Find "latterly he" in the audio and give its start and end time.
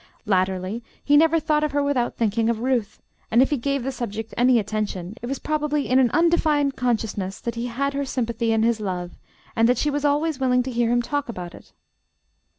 0.25-1.15